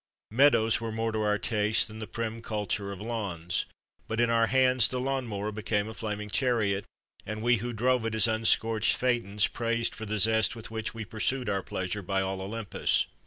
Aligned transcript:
Meadows 0.31 0.81
were 0.81 0.91
more 0.91 1.11
to 1.11 1.19
our 1.21 1.37
taste 1.37 1.87
than 1.87 1.99
the 1.99 2.07
prim 2.07 2.41
culture 2.41 2.91
of 2.91 2.99
lawns, 2.99 3.67
but 4.07 4.19
in 4.19 4.31
our 4.31 4.47
hands 4.47 4.89
the 4.89 4.99
lawn 4.99 5.27
mower 5.27 5.51
became 5.51 5.87
a 5.87 5.93
flaming 5.93 6.27
chariot, 6.31 6.85
and 7.23 7.43
we 7.43 7.57
who 7.57 7.71
drove 7.71 8.03
it 8.07 8.15
as 8.15 8.27
unscorched 8.27 8.95
Phaetons 8.97 9.45
praised 9.45 9.93
for 9.93 10.07
the 10.07 10.17
zest 10.17 10.55
with 10.55 10.71
which 10.71 10.95
we 10.95 11.05
pursued 11.05 11.47
our 11.49 11.61
pleasure 11.61 12.01
by 12.01 12.19
all 12.19 12.41
Olympus. 12.41 13.05